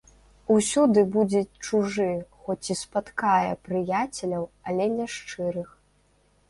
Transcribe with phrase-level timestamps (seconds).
[0.53, 2.09] Усюды будзе чужы,
[2.47, 5.69] хоць і спаткае прыяцеляў, але не шчырых.